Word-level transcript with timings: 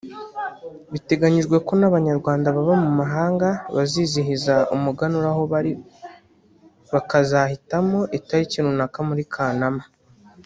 Biteganyijwe 0.91 1.57
ko 1.67 1.73
n’Abanyarwanda 1.79 2.47
baba 2.55 2.75
mu 2.83 2.91
mahanga 2.99 3.47
bazizihiza 3.75 4.55
umuganura 4.75 5.27
aho 5.33 5.41
bari 5.53 5.71
bakazahitamo 6.93 7.99
itariki 8.17 8.57
runaka 8.65 8.99
muri 9.09 9.23
Kanama 9.33 9.83